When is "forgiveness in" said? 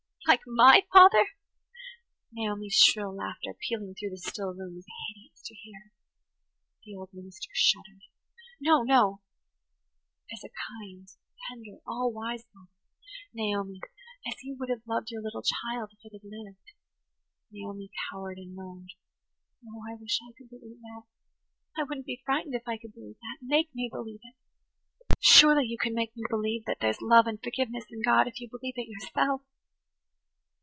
27.43-28.01